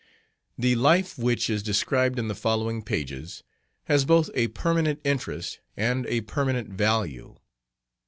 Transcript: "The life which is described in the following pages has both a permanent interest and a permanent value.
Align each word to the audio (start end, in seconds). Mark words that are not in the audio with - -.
"The 0.57 0.73
life 0.77 1.15
which 1.19 1.47
is 1.47 1.61
described 1.61 2.17
in 2.17 2.27
the 2.27 2.33
following 2.33 2.81
pages 2.81 3.43
has 3.83 4.03
both 4.03 4.31
a 4.33 4.47
permanent 4.47 4.99
interest 5.03 5.59
and 5.77 6.07
a 6.07 6.21
permanent 6.21 6.69
value. 6.73 7.35